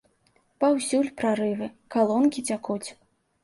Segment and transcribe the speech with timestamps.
[0.65, 1.67] Паўсюль прарывы,
[1.99, 2.83] калонкі цякуць!